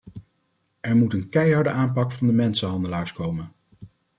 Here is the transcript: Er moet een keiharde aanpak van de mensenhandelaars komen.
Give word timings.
Er 0.79 0.95
moet 0.95 1.13
een 1.13 1.29
keiharde 1.29 1.69
aanpak 1.69 2.11
van 2.11 2.27
de 2.27 2.33
mensenhandelaars 2.33 3.13
komen. 3.13 3.51